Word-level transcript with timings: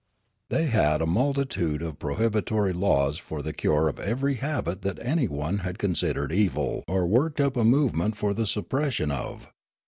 The}' 0.49 0.65
had 0.65 0.99
a 0.99 1.05
multitude 1.05 1.83
of 1.83 1.99
prohibitory 1.99 2.73
laws 2.73 3.19
for 3.19 3.43
the 3.43 3.53
cure 3.53 3.87
of 3.87 3.99
every 3.99 4.33
habit 4.37 4.81
that 4.81 4.97
anyone 4.99 5.59
had 5.59 5.77
considered 5.77 6.31
evil 6.31 6.83
or 6.87 7.05
worked 7.05 7.39
up 7.39 7.55
a 7.55 7.63
movement 7.63 8.17
for 8.17 8.33
the 8.33 8.47
suppression 8.47 9.11
of. 9.11 9.51